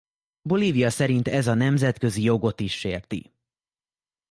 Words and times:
Bolívia 0.41 0.89
szerint 0.89 1.27
ez 1.27 1.47
a 1.47 1.53
nemzetközi 1.53 2.21
jogot 2.23 2.59
is 2.59 2.77
sérti. 2.77 3.31